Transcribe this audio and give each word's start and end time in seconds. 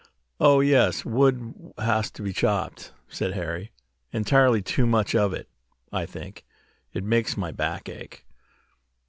"Oh, 0.39 0.61
yes, 0.61 1.05
wood 1.05 1.53
has 1.77 2.09
to 2.09 2.23
be 2.23 2.33
chopped," 2.33 2.91
said 3.07 3.33
Harry. 3.33 3.71
"Entirely 4.11 4.63
too 4.63 4.87
much 4.87 5.13
of 5.13 5.31
it, 5.31 5.47
I 5.93 6.07
think. 6.07 6.43
It 6.91 7.03
makes 7.03 7.37
my 7.37 7.51
back 7.51 7.87
ache." 7.87 8.25